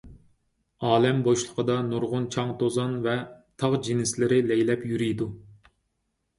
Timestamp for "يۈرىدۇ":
4.95-5.33